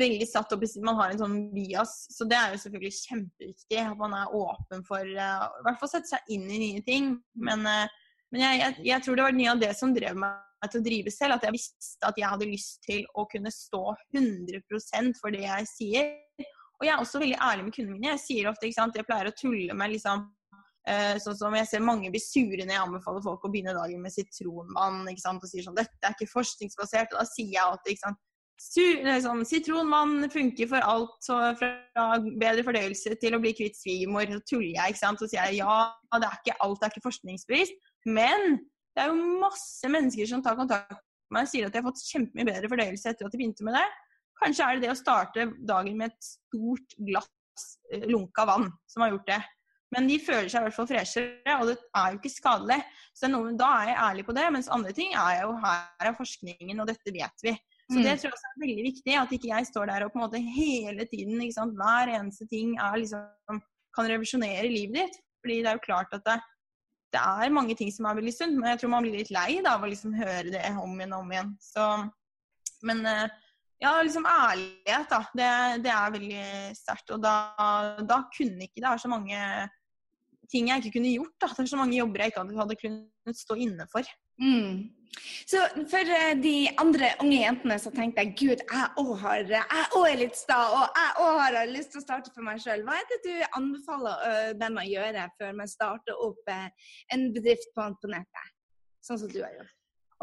[0.00, 1.94] veldig satt opp i Man har en sånn bias.
[2.12, 5.92] Så det er jo selvfølgelig kjempeviktig at man er åpen for uh, i hvert fall
[5.94, 7.14] sette seg inn i nye ting.
[7.34, 7.98] Men uh,
[8.30, 10.84] Men jeg, jeg, jeg, tror det var mye av det som drev meg til å
[10.84, 11.34] drive selv.
[11.34, 13.80] At jeg visste at jeg hadde lyst til å kunne stå
[14.14, 16.12] 100% for det jeg sier.
[16.78, 18.12] Og jeg er også veldig ærlig med kundene mine.
[18.14, 20.28] Jeg sier ofte, ikke sant, jeg pleier å tulle med liksom
[21.20, 24.14] Sånn som jeg ser mange blir sure når jeg anbefaler folk å begynne dagen med
[24.14, 25.02] sitronvann.
[25.04, 27.12] Og sier sånn Dette er ikke forskningsbasert.
[27.12, 28.22] Og da sier jeg alltid ikke sant,
[28.60, 34.28] Liksom, sitronvann funker for alt, så fra bedre fordøyelse til å bli kvitt svigermor.
[34.28, 35.22] Så tuller jeg, ikke sant.
[35.22, 35.76] Så sier jeg ja,
[36.12, 37.78] det er ikke alt er ikke forskningsbevist.
[38.04, 38.58] Men
[38.94, 41.86] det er jo masse mennesker som tar kontakt med meg og sier at de har
[41.86, 43.86] fått kjempemye bedre fordøyelse etter at de begynte med det.
[44.40, 49.04] Kanskje er det det å starte dagen med et stort glass eh, lunka vann som
[49.04, 49.40] har gjort det.
[49.94, 52.78] Men de føler seg i hvert fall freshere, og det er jo ikke skadelig.
[53.16, 54.46] Så noe, da er jeg ærlig på det.
[54.54, 57.56] Mens andre ting er jo her er forskningen, og dette vet vi.
[57.90, 58.20] Så det mm.
[58.22, 59.16] tror jeg også er veldig viktig.
[59.18, 62.46] At ikke jeg står der og på en måte hele tiden, ikke sant, hver eneste
[62.52, 63.60] ting er liksom,
[63.98, 65.20] kan revisjonere livet ditt.
[65.42, 66.38] Fordi det er jo klart at det,
[67.10, 69.58] det er mange ting som er veldig sunt, men jeg tror man blir litt lei
[69.58, 71.54] da, av å liksom høre det om igjen og om igjen.
[71.64, 71.86] Så,
[72.86, 73.38] men eh,
[73.80, 75.20] ja, liksom ærlighet, da.
[75.34, 75.50] Det,
[75.86, 77.10] det er veldig sterkt.
[77.16, 77.34] Og da,
[78.04, 79.38] da, kunne ikke Det er så mange
[80.50, 81.36] ting jeg ikke kunne gjort.
[81.40, 81.50] da.
[81.56, 84.08] Det er så mange jobber jeg ikke hadde kunnet stå inne for.
[84.40, 84.88] Mm.
[85.50, 85.58] Så
[85.90, 90.58] for eh, de andre unge jentene så tenkte jeg gud, jeg òg er litt sta,
[90.76, 92.84] og jeg òg har lyst til å starte for meg sjøl.
[92.86, 97.72] Hva er det du anbefaler uh, dem å gjøre før man starter opp en bedrift
[97.74, 98.54] på, på, nettet,
[99.06, 99.74] sånn som du har gjort?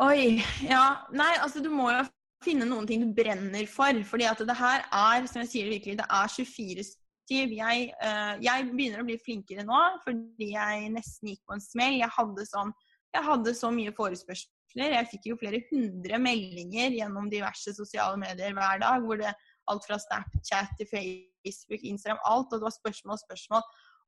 [0.07, 0.37] Oi,
[0.69, 0.85] ja.
[1.11, 2.05] Nei, altså du må jo
[2.45, 3.97] finne noen ting du brenner for.
[4.07, 6.87] fordi at det her er, som jeg sier virkelig, det er 24
[7.31, 11.99] jeg, uh, jeg begynner å bli flinkere nå fordi jeg nesten gikk på en smell.
[11.99, 12.71] Jeg hadde sånn
[13.15, 14.93] jeg hadde så mye forespørsler.
[14.93, 19.03] Jeg fikk jo flere hundre meldinger gjennom diverse sosiale medier hver dag.
[19.05, 19.33] hvor det
[19.67, 22.51] Alt fra Snapchat til Facebook, Instagram, alt.
[22.51, 23.63] Og det var spørsmål og spørsmål.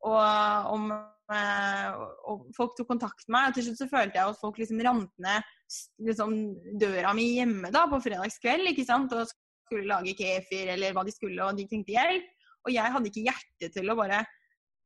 [0.07, 0.19] Og,
[0.71, 0.91] om,
[1.35, 1.97] eh,
[2.31, 3.49] og folk tok kontakt med meg.
[3.49, 5.49] Og til slutt så følte jeg at folk liksom rant ned
[6.07, 6.37] liksom,
[6.79, 9.13] døra mi hjemme da, på fredagskveld ikke sant?
[9.13, 12.31] og skulle lage kefir eller hva de skulle, og de trengte hjelp.
[12.69, 14.21] Og jeg hadde ikke hjerte til å bare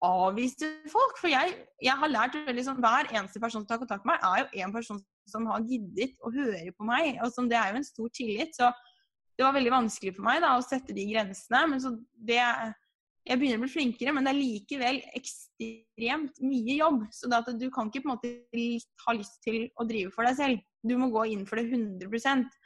[0.03, 1.17] avvise folk.
[1.19, 4.43] For jeg, jeg har lært sånn Hver eneste person som tar kontakt med meg, er
[4.43, 7.19] jo en person som har giddet å høre på meg.
[7.23, 8.55] og som, Det er jo en stor tillit.
[8.55, 8.71] Så
[9.37, 11.67] det var veldig vanskelig for meg da, å sette de grensene.
[11.67, 12.41] men så det
[13.23, 17.05] jeg begynner å bli flinkere, men det er likevel ekstremt mye jobb.
[17.15, 18.31] Så du kan ikke på en måte
[19.05, 20.63] ha lyst til å drive for deg selv.
[20.83, 22.57] Du må gå inn for det 100%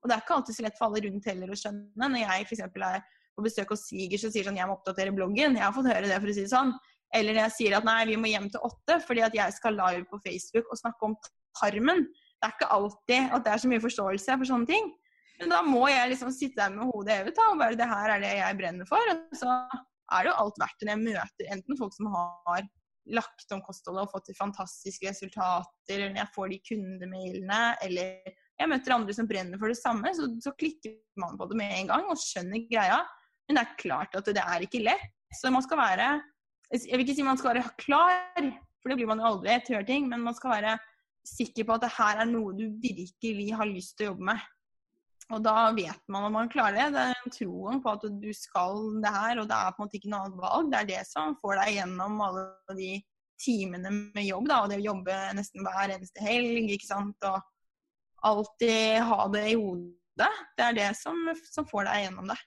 [0.00, 2.06] Og det er ikke alltid så lett for alle rundt heller å skjønne.
[2.08, 2.62] Når jeg f.eks.
[2.64, 3.02] er
[3.44, 5.56] besøk hos svigers og sier sånn 'jeg må oppdatere bloggen'.
[5.56, 6.72] Jeg har fått høre det, for å si det sånn.
[7.14, 9.74] Eller når jeg sier at nei, vi må hjem til åtte fordi at jeg skal
[9.74, 11.16] live på Facebook og snakke om
[11.58, 12.06] tarmen.
[12.06, 14.92] Det er ikke alltid at det er så mye forståelse for sånne ting.
[15.40, 18.20] Men da må jeg liksom sitte der med hodet hevet og bare det her er
[18.20, 19.00] det jeg brenner for.
[19.12, 19.48] Og så
[20.12, 22.68] er det jo alt verdt når jeg møter enten folk som har
[23.10, 28.94] lagt om kostholdet og fått fantastiske resultater, eller jeg får de kundemailene, eller jeg møter
[28.94, 32.10] andre som brenner for det samme, så, så klikker man på det med en gang
[32.12, 33.00] og skjønner greia.
[33.50, 35.08] Men det er klart at det er ikke lett.
[35.34, 36.10] Så man skal være
[36.70, 38.30] Jeg vil ikke si man skal være klar,
[38.78, 40.76] for det blir man jo aldri etter ting, men man skal være
[41.26, 44.44] sikker på at det her er noe du virkelig har lyst til å jobbe med.
[45.34, 46.86] Og da vet man at man klarer det.
[46.94, 49.88] Det er en troen på at du skal det her, og det er på en
[49.88, 50.70] måte ikke noe annet valg.
[50.70, 52.46] Det er det som får deg gjennom alle
[52.78, 52.92] de
[53.40, 58.30] timene med jobb, da, og det å jobbe nesten hver eneste helg, ikke sant, og
[58.30, 60.30] alltid ha det i hodet.
[60.54, 61.18] Det er det som,
[61.50, 62.38] som får deg gjennom det.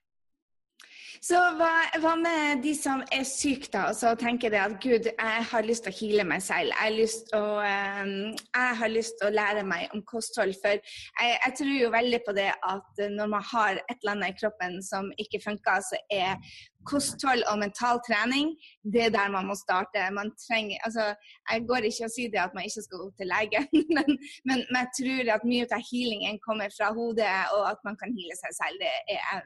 [1.24, 1.70] Så hva,
[2.04, 5.64] hva, med de som er syke, da, og så tenker de at gud, jeg har
[5.64, 6.74] lyst til å heale meg selv.
[6.74, 10.52] Jeg har lyst å, jeg til å lære meg om kosthold.
[10.60, 14.36] For jeg, jeg, tror jo veldig på det at når man har et eller annet
[14.36, 16.60] i kroppen som ikke funker, så er
[16.92, 18.50] kosthold og mental trening
[18.84, 20.04] det er der man må starte.
[20.12, 21.14] Man trenger, altså,
[21.48, 24.68] jeg går ikke og sier det at man ikke skal gå til legen, men, men,
[24.68, 28.42] men jeg tror at mye av healingen kommer fra hodet, og at man kan heale
[28.44, 28.84] seg selv.
[28.84, 29.44] Det er Eh,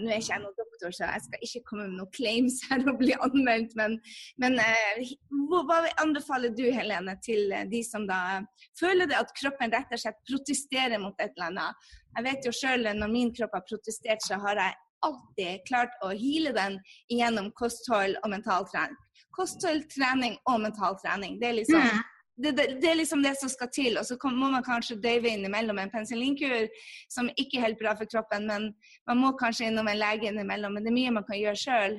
[0.00, 2.84] nå er ikke jeg noen doktor, så jeg skal ikke komme med noen claims her
[2.88, 3.98] og bli anmeldt, men,
[4.42, 5.12] men eh,
[5.50, 8.40] hva anbefaler du, Helene, til eh, de som da
[8.80, 11.94] føler det at kroppen rett og slett protesterer mot et eller annet?
[12.16, 16.10] Jeg vet jo sjøl når min kropp har protestert, så har jeg alltid klart å
[16.16, 16.80] hile den
[17.12, 18.96] gjennom kosthold og mental trening.
[19.36, 21.36] Kosthold, trening og mental trening.
[21.42, 22.04] Det er liksom mm
[22.36, 23.98] det, det, det, er liksom det som skal til.
[23.98, 26.68] Og så må man kanskje døyve innimellom en penicillinkur
[27.12, 28.68] som ikke er helt bra for kroppen, men
[29.08, 30.76] man må kanskje innom en lege innimellom.
[30.76, 31.98] Men det er mye man kan gjøre sjøl.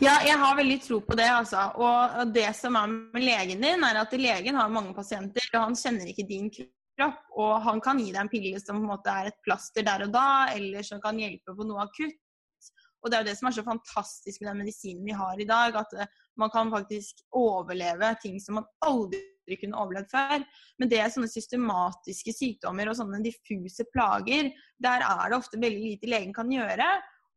[0.00, 1.28] Ja, jeg har veldig tro på det.
[1.28, 1.66] altså.
[1.76, 5.76] Og det som er med legen din, er at legen har mange pasienter, og han
[5.76, 7.20] kjenner ikke din kropp.
[7.36, 10.06] Og han kan gi deg en pille som på en måte er et plaster der
[10.06, 12.16] og da, eller som kan hjelpe på noe akutt.
[13.00, 15.48] Og det er jo det som er så fantastisk med den medisinen vi har i
[15.48, 16.10] dag, at eh,
[16.40, 19.22] man kan faktisk overleve ting som man aldri
[19.60, 20.44] kunne overlevd før.
[20.78, 25.86] Men det er sånne systematiske sykdommer og sånne diffuse plager, der er det ofte veldig
[25.94, 26.90] lite legen kan gjøre.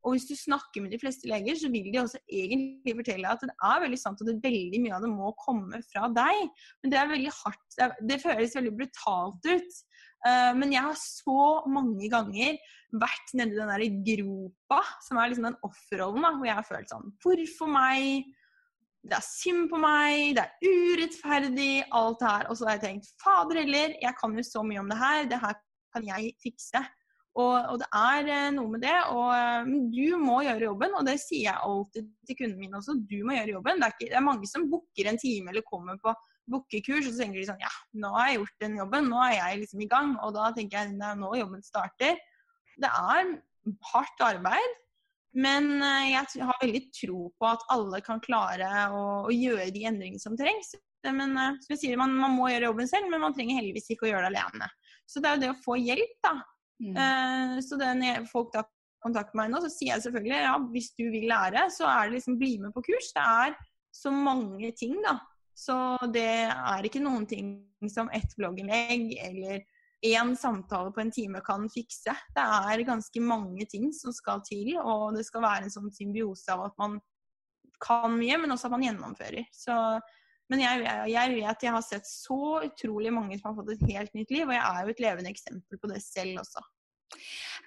[0.03, 3.43] Og hvis du snakker med de fleste leger, så vil de også egentlig fortelle at
[3.47, 6.41] det er veldig sant, og det er veldig mye av det må komme fra deg.
[6.83, 7.67] Men det er veldig hardt.
[7.77, 9.79] Det, det føles veldig brutalt ut.
[10.23, 12.55] Uh, men jeg har så mange ganger
[12.93, 17.11] vært nedi den der gropa, som er liksom den offerrollen, hvor jeg har følt sånn
[17.23, 18.29] Hvorfor meg?
[19.03, 22.45] Det er synd på meg, det er urettferdig, alt det her.
[22.47, 25.25] Og så har jeg tenkt fader heller, jeg kan jo så mye om det her,
[25.27, 25.57] det her
[25.91, 26.79] kan jeg fikse.
[27.33, 28.95] Og, og, det er eh, noe med det.
[29.11, 32.95] Og men du må gjøre jobben, og det sier jeg alltid til kundene mine også.
[33.09, 33.81] Du må gjøre jobben.
[33.81, 36.13] Det er, ikke, det er mange som booker en time eller kommer på
[36.51, 37.71] bookekurs, og så tenker de sånn Ja,
[38.03, 40.13] nå har jeg gjort den jobben, nå er jeg liksom i gang.
[40.25, 42.21] Og da tenker jeg det er nå jobben starter.
[42.83, 43.35] Det er
[43.93, 44.79] hardt arbeid.
[45.33, 49.87] Men eh, jeg har veldig tro på at alle kan klare å, å gjøre de
[49.89, 50.75] endringene som trengs.
[51.03, 54.07] Men som jeg sier, man, man, må gjøre jobben selv, men man trenger heldigvis ikke
[54.07, 54.69] å gjøre det alene.
[55.09, 56.37] Så det er jo det å få hjelp, da.
[56.83, 56.95] Mm.
[56.95, 58.63] Uh, så det, når folk da
[59.03, 62.17] kontakter meg nå, så sier jeg selvfølgelig ja, hvis du vil lære, så er det
[62.17, 63.11] liksom bli med på kurs.
[63.15, 63.57] Det er
[63.93, 65.17] så mange ting, da.
[65.53, 65.75] Så
[66.13, 67.55] det er ikke noen ting
[67.91, 69.63] som ett blogginnlegg eller
[70.03, 72.15] én samtale på en time kan fikse.
[72.35, 76.51] Det er ganske mange ting som skal til, og det skal være en sånn symbiose
[76.51, 76.97] av at man
[77.83, 79.47] kan mye, men også at man gjennomfører.
[79.55, 79.75] Så,
[80.51, 84.15] men jeg, jeg, vet jeg har sett så utrolig mange som har fått et helt
[84.17, 86.63] nytt liv, og jeg er jo et levende eksempel på det selv også.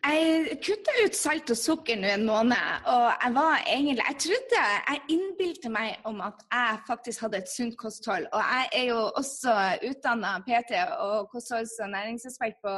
[0.06, 4.61] Jeg kutta ut salt og sukker nå en måned, og jeg var egentlig Jeg trodde
[4.61, 8.28] Jeg innbilte meg om at jeg faktisk hadde et sunt kosthold.
[8.37, 9.54] Og jeg er jo også
[9.88, 12.76] utdanna PT og kostholds- og næringsekspert på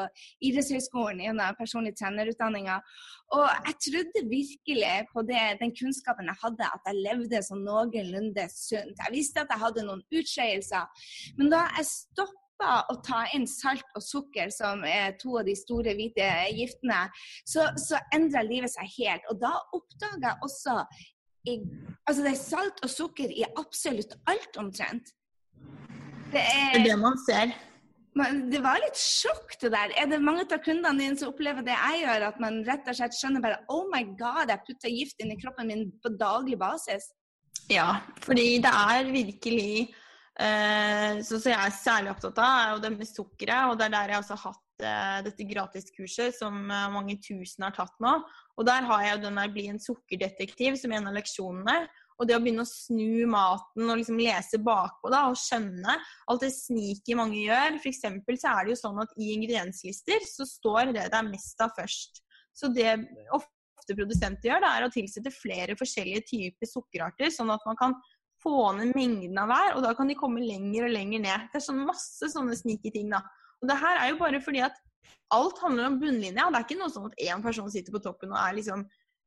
[0.48, 2.80] idrettshøyskolen gjennom personlig trenerutdanninga.
[3.36, 8.48] Og jeg trodde virkelig på det, den kunnskapen jeg hadde, at jeg levde sånn noenlunde
[8.54, 9.04] sunt.
[9.04, 11.08] Jeg visste at jeg hadde noen utskeielser.
[11.36, 15.54] Men da jeg stoppa å ta inn salt og sukker, som er to av de
[15.58, 17.04] store hvite giftene,
[17.46, 19.28] så, så endra livet seg helt.
[19.30, 20.80] Og da oppdaga jeg også
[21.48, 21.54] i,
[22.08, 25.14] Altså det er salt og sukker i absolutt alt omtrent.
[26.32, 27.54] Det er, det man ser.
[28.50, 29.92] Det var litt sjokk, det der.
[30.00, 32.98] Er det mange av kundene dine som opplever det jeg gjør, at man rett og
[32.98, 36.58] slett skjønner bare Oh my God, jeg putter gift inn i kroppen min på daglig
[36.60, 37.12] basis?
[37.70, 39.70] Ja, fordi det er virkelig
[40.38, 43.70] så, så jeg er særlig opptatt av, er jo det med sukkeret.
[43.70, 47.66] Og det er der jeg også har hatt eh, dette gratiskurset som eh, mange tusen
[47.66, 48.12] har tatt nå.
[48.58, 51.78] Og der har jeg jo den der 'bli en sukkerdetektiv' som en av leksjonene.
[52.18, 56.42] Og det å begynne å snu maten og liksom lese bakpå da, og skjønne alt
[56.42, 57.78] det sniket mange gjør.
[57.82, 58.10] For så
[58.50, 62.22] er det jo sånn at i ingredienslister så står det det er mest av først.
[62.50, 62.90] Så det
[63.30, 67.94] ofte produsenter gjør, det er å tilsette flere forskjellige typer sukkerarter, sånn at man kan
[68.42, 71.48] få ned mengden av hver, og da kan de komme lenger og lenger ned.
[71.52, 73.22] Det er sånn masse sånne sneaky ting, da.
[73.58, 74.78] Og det her er jo bare fordi at
[75.34, 76.48] alt handler om bunnlinja.
[76.48, 78.84] Det er ikke noe sånn at én person sitter på toppen og er liksom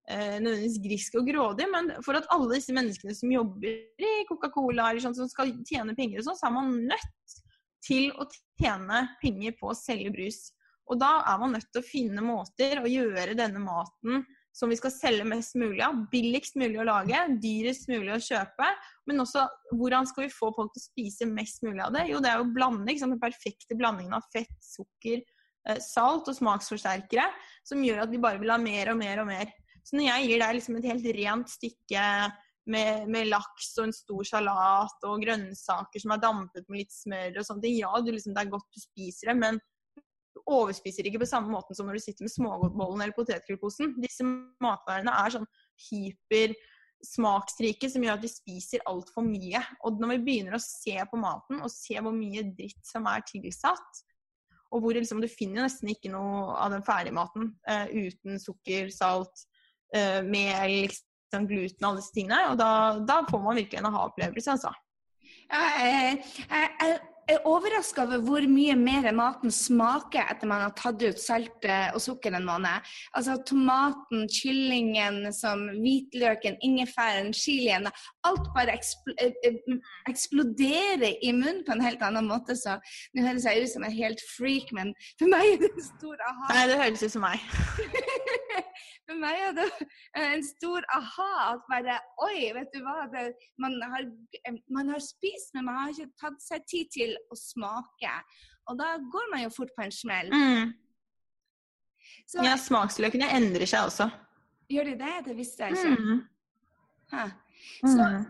[0.10, 4.90] eh, nødvendigvis grisk og grådig, men for at alle disse menneskene som jobber i Coca-Cola
[4.90, 7.38] eller sånn, som skal tjene penger og sånn, så er man nødt
[7.86, 8.28] til å
[8.62, 10.44] tjene penger på å selge brus.
[10.92, 14.78] Og da er man nødt til å finne måter å gjøre denne maten som vi
[14.80, 15.98] skal selge mest mulig av.
[16.12, 18.68] Billigst mulig å lage, dyrest mulig å kjøpe.
[19.10, 19.46] Men også
[19.80, 22.08] hvordan skal vi få folk til å spise mest mulig av det?
[22.12, 25.24] Jo, det er jo blanding, den perfekte blandingen av fett, sukker,
[25.68, 27.30] eh, salt og smaksforsterkere
[27.68, 29.52] som gjør at vi bare vil ha mer og mer og mer.
[29.88, 32.06] Så når jeg gir deg liksom et helt rent stykke
[32.72, 37.40] med, med, laks og en stor salat og grønnsaker som er dampet med litt smør
[37.40, 39.62] og sånne ting, ja, liksom, det er godt du spiser det, men
[40.56, 43.88] overspiser ikke på samme måten som når du sitter med smågodtbollen eller potetgullposen.
[44.04, 44.24] Disse
[44.64, 45.50] matvarene er sånn
[45.88, 49.62] hypersmaksrike som gjør at vi spiser altfor mye.
[49.88, 53.20] Og når vi begynner å se på maten og se hvor mye dritt som er
[53.30, 53.92] tilsatt,
[54.72, 59.44] og hvor liksom, du finner nesten ikke noe av den ferdigmaten uh, uten sukker, salt,
[59.96, 62.46] uh, mel, liksom, gluten og alle disse tingene.
[62.54, 62.70] Og da,
[63.04, 64.72] da får man virkelig en aha-opplevelse, altså.
[65.52, 67.00] Jeg, jeg, jeg,
[67.36, 72.00] er overraska over hvor mye mer maten smaker etter man har tatt ut salt og
[72.04, 72.92] sukker en måned.
[73.18, 75.24] Altså tomaten, kyllingen,
[75.82, 77.90] hvitløken, ingefæren, chilien.
[78.28, 79.78] Alt bare ekspl eh, eh,
[80.10, 82.56] eksploderer i munnen på en helt annen måte.
[82.60, 82.78] Så
[83.16, 86.26] nå høres jeg ut som en helt freak, men for meg er det en stor
[86.28, 86.52] aha.
[86.54, 87.48] Nei, det høres ut som meg.
[89.08, 89.68] for meg er det
[90.22, 93.08] en stor aha at bare Oi, vet du hva.
[93.14, 93.26] Det,
[93.62, 94.08] man, har,
[94.70, 98.14] man har spist, men man har ikke tatt seg tid til å smake.
[98.70, 100.30] Og da går man jo fort på en smell.
[100.30, 100.76] Mm.
[102.30, 104.08] Så, ja, smaksløkene endrer seg også.
[104.72, 105.16] Gjør de det?
[105.26, 105.96] Det visste jeg ikke.
[105.98, 106.22] Mm.
[107.12, 107.26] Hæ.
[107.82, 108.26] Så, Mm.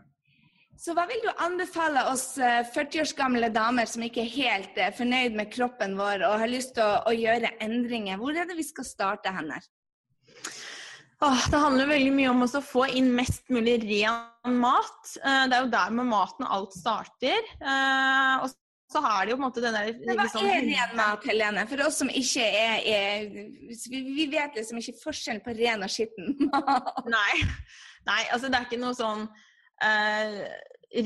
[0.81, 4.77] så hva vil du anbefale oss eh, 40 års gamle damer som ikke er helt
[4.77, 8.17] eh, fornøyd med kroppen vår og har lyst til å, å gjøre endringer?
[8.17, 9.67] Hvor er det vi skal starte hen her?
[11.21, 15.11] Åh, det handler veldig mye om å få inn mest mulig ren mat.
[15.21, 17.45] Eh, Det er jo der med maten alt starter.
[17.61, 18.49] Eh, Og
[18.91, 21.67] så har det jo på en måte den der hva liksom- er ren mat, Helene?
[21.69, 25.89] For oss som ikke er, er vi, vi vet liksom ikke forskjellen på ren og
[25.93, 27.05] skitten mat.
[27.05, 27.37] Nei.
[28.09, 30.37] Nei, altså det er ikke noe sånn uh,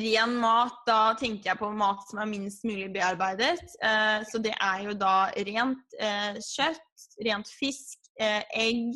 [0.01, 0.77] ren mat.
[0.87, 3.63] Da tenker jeg på mat som er minst mulig bearbeidet.
[3.83, 5.17] Uh, så det er jo da
[5.49, 8.95] rent uh, kjøtt, rent fisk, egg,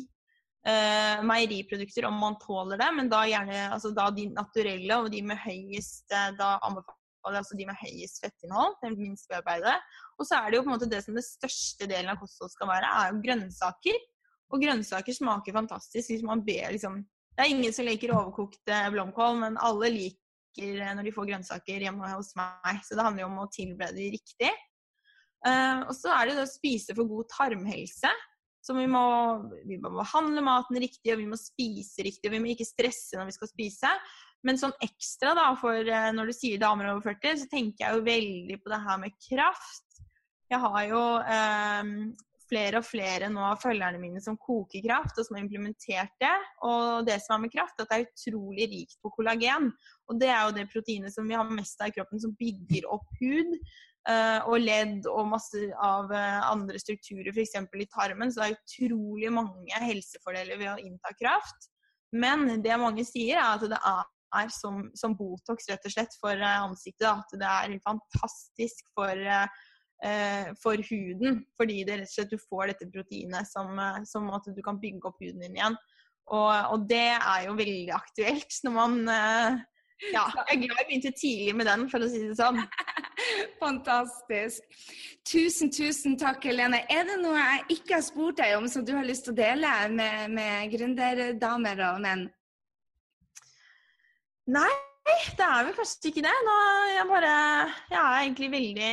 [1.24, 5.36] meieriprodukter om man tåler det, men da gjerne altså da de naturelle og de med
[5.40, 9.76] høyest Da anbefaler jeg altså de med høyest fettinnhold, det minst bearbeidede.
[10.16, 12.56] Og så er det jo på en måte det som det største delen av kostholdet
[12.56, 14.00] skal være, er jo grønnsaker.
[14.52, 17.00] Og grønnsaker smaker fantastisk hvis man ber liksom
[17.36, 21.86] Det er ingen som liker overkokte blomkål, men alle liker eh, når de får grønnsaker
[21.86, 22.82] hjemme hos meg.
[22.86, 24.50] Så det handler jo om å tilberede de riktig.
[25.46, 28.12] Eh, og så er det det å spise for god tarmhelse.
[28.60, 29.04] Så vi må,
[29.64, 32.28] vi må behandle maten riktig, og vi må spise riktig.
[32.28, 33.92] Og vi må ikke stresse når vi skal spise.
[34.46, 37.96] Men sånn ekstra, da, for eh, når du sier damer over 40, så tenker jeg
[37.96, 40.02] jo veldig på det her med kraft.
[40.50, 41.94] Jeg har jo eh,
[42.50, 46.34] flere og flere nå av følgerne mine som koker kraft, og som har implementert det.
[46.66, 49.70] Og det som er med kraft, at det er utrolig rikt på kollagen.
[50.10, 52.88] Og det er jo det proteinet som vi har mest av i kroppen, som bygger
[52.90, 53.56] opp hud.
[54.08, 57.58] eh, og ledd og masse av eh, andre strukturer, f.eks.
[57.60, 58.32] i tarmen.
[58.32, 61.68] Så det er utrolig mange helsefordeler ved å innta kraft.
[62.10, 66.34] Men det mange sier, er at det er, som, som Botox rett og slett for
[66.34, 67.10] eh, ansiktet.
[67.12, 69.28] At det er fantastisk for
[70.60, 74.48] for huden, fordi det rett og slett du får dette proteinet som, eh, som at
[74.48, 75.76] du kan bygge opp huden din igjen.
[76.30, 79.60] Og, og det er jo veldig aktuelt når man eh,
[80.14, 82.62] Ja, jeg er glad jeg begynte tidlig med den, for å si det sånn.
[83.60, 84.80] Fantastisk.
[85.28, 86.80] Tusen, tusen takk, Helene.
[86.88, 89.40] Er det noe jeg ikke har spurt deg om som du har lyst til å
[89.42, 92.24] dele med, med gründerdamer og menn?
[94.50, 94.70] Nei,
[95.08, 96.34] det er vel kanskje ikke det.
[96.46, 96.56] Nå,
[96.92, 97.32] jeg, bare,
[97.90, 98.90] jeg er egentlig veldig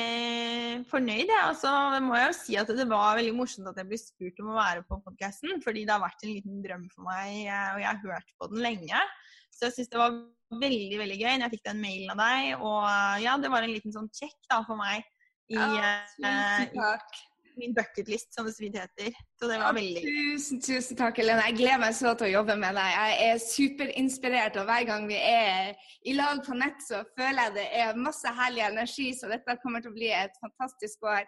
[0.91, 1.25] fornøyd.
[1.27, 1.41] Jeg.
[1.41, 4.41] Altså, det må jeg jo si at det var veldig morsomt at jeg ble spurt
[4.43, 5.61] om å være på podkasten.
[5.65, 8.49] Fordi det har vært en liten drøm for meg, eh, og jeg har hørt på
[8.53, 9.03] den lenge.
[9.51, 10.17] Så jeg syns det var
[10.61, 12.51] veldig veldig gøy når jeg fikk den mailen av deg.
[12.61, 15.03] Og eh, ja, det var en liten sånn check da for meg
[15.51, 17.11] i, ja, tusen takk.
[17.17, 19.17] i min bucketlist, som det så vidt heter.
[19.39, 21.45] Så det var veldig ja, Tusen, tusen takk, Helene.
[21.49, 22.91] Jeg gleder meg så til å jobbe med deg.
[22.97, 25.73] Jeg er superinspirert, og hver gang vi er
[26.07, 29.83] i lag på nett, så føler jeg det er masse herlig energi, så dette kommer
[29.83, 31.25] til å bli et fantastisk år.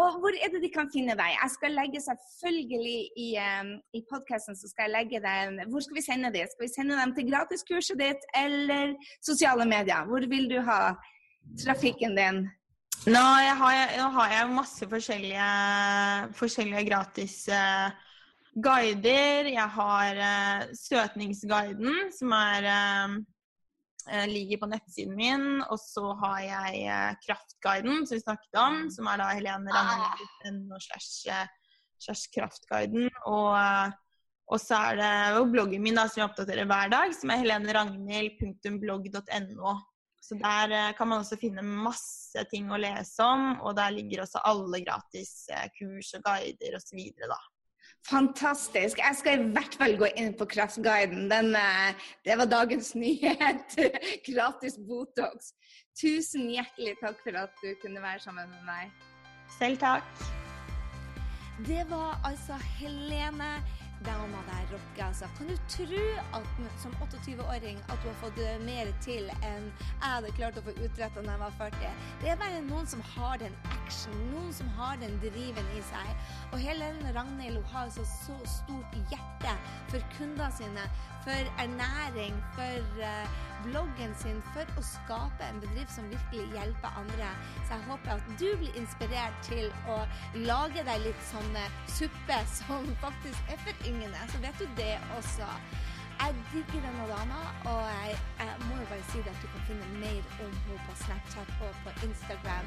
[0.00, 1.34] Og hvor er det de kan finne deg?
[1.36, 5.98] Jeg skal legge selvfølgelig i, um, i podkasten så skal jeg legge dem Hvor skal
[5.98, 6.48] vi sende dem?
[6.52, 8.94] Skal vi sende dem til gratiskurset ditt eller
[9.24, 10.08] sosiale medier?
[10.08, 10.80] Hvor vil du ha
[11.64, 12.44] trafikken din?
[13.02, 15.42] Nå, jeg har, nå har jeg masse forskjellige,
[16.38, 17.90] forskjellige gratis uh,
[18.54, 19.42] guider.
[19.50, 22.62] Jeg har uh, Søtningsguiden, som er,
[24.06, 25.66] eh, ligger på nettsiden min.
[25.66, 31.26] Og så har jeg Kraftguiden, som vi snakket om, som er da Helene Ragnhild.no slash
[31.26, 31.50] eh,
[32.06, 33.10] slash Kraftguiden.
[33.26, 33.50] Og,
[34.46, 39.74] og så er det bloggen min da, som jeg oppdaterer hver dag, som er heleneragnhild.blogg.no.
[40.22, 44.22] Så der eh, kan man også finne masse ting å lese om, og der ligger
[44.22, 47.00] også alle gratis eh, kurs og guider osv.
[47.18, 47.40] da.
[48.06, 48.98] Fantastisk.
[48.98, 51.28] Jeg skal i hvert fall gå inn på Kraftguiden.
[51.30, 53.76] Den, eh, det var dagens nyhet.
[54.26, 55.52] Gratis Botox.
[55.98, 58.94] Tusen hjertelig takk for at du kunne være sammen med meg.
[59.58, 60.26] Selv takk.
[61.66, 63.56] Det var altså Helene.
[64.06, 65.28] Dama der rocker, altså.
[65.38, 66.46] Kan du tro at
[66.82, 71.22] som 28-åring at du har fått mer til enn jeg hadde klart å få utretta
[71.22, 72.02] da jeg var 40?
[72.22, 76.12] Det er bare noen som har den action, noen som har den driven i seg.
[76.52, 79.56] Og Helen Ragnhild hun har altså så stort hjerte
[79.92, 80.86] for kundene sine,
[81.22, 87.30] for ernæring, for uh, bloggen sin, for å skape en bedrift som virkelig hjelper andre.
[87.66, 90.00] Så jeg håper at du blir inspirert til å
[90.48, 91.60] lage deg litt sånn
[91.90, 94.28] suppe som faktisk er for yngre.
[94.32, 95.48] Så vet du det også.
[96.22, 97.38] Jeg digger denne dama,
[97.70, 100.92] og jeg, jeg må jo bare si at du kan finne mer om henne på
[101.04, 102.66] Snapchat og på Instagram.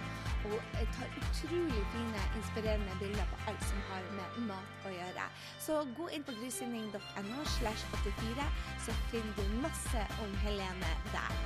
[0.50, 5.30] Og jeg tar utrolig fine, inspirerende bilder på alt som har med mat å gjøre.
[5.68, 8.50] Så gå inn på grysynding.no slash 84,
[8.88, 11.40] så finner du masse om Helene der.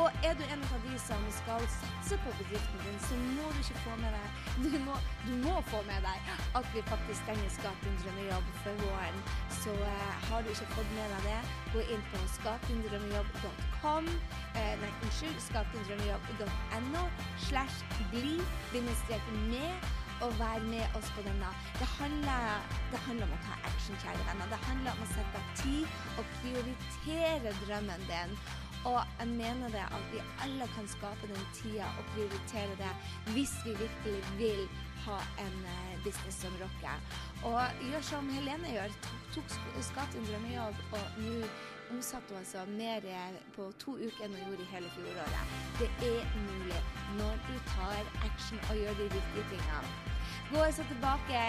[0.00, 3.60] Og er du en av de som skal satse på bedriften din, så må du
[3.62, 4.26] ikke få med deg
[4.64, 8.82] Du må, du må få med deg at vi faktisk stenger Skap din drømmejobb for
[8.82, 9.20] våren.
[9.62, 11.40] Så eh, har du ikke fått med deg det,
[11.76, 14.10] gå inn på skapdindrømmejobb.com
[14.54, 17.02] Eh, Nei, unnskyld, skapdindrømmejobb.no
[17.48, 17.82] slash
[18.12, 18.36] bli
[18.72, 19.88] bindestrek med
[20.22, 21.50] og vær med oss på denne.
[21.80, 24.52] Det handler, det handler om å ta action, kjære venner.
[24.52, 28.36] Det handler om å sette av tid og prioritere drømmen din.
[28.84, 32.92] Og jeg mener det at vi alle kan skape den tida og prioritere det
[33.34, 34.64] hvis vi virkelig vil
[35.06, 36.98] ha en uh, business som rocker.
[37.44, 37.60] Og
[37.90, 38.98] gjør som Helene gjør.
[39.34, 41.46] Tok, Skap din drømmejobb, og nå
[41.90, 43.00] omsatte hun altså mer
[43.56, 45.54] på to uker enn hun gjorde i hele fjoråret.
[45.80, 46.82] Det er mulig
[47.20, 50.13] når du tar action og gjør de riktige tingene.
[50.52, 51.40] Gå så tilbake,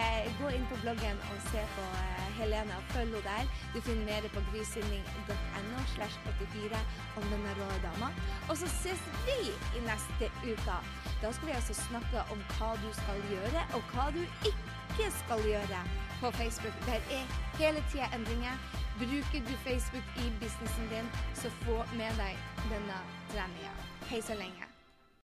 [0.42, 3.50] gå inn på bloggen og se på uh, Helene og følg henne der.
[3.74, 6.80] Du finner mer på grysynding.no slash 84
[7.18, 8.10] om denne rå dama.
[8.50, 10.78] Og så ses vi i neste uke.
[11.22, 15.44] Da skal vi altså snakke om hva du skal gjøre, og hva du ikke skal
[15.52, 15.82] gjøre
[16.22, 16.78] på Facebook.
[16.88, 17.26] Der er
[17.60, 18.56] hele tida endringer.
[19.00, 22.40] Bruker du Facebook i businessen din, så få med deg
[22.72, 23.02] denne
[23.34, 23.76] treninga.
[24.10, 24.75] Hei så lenge.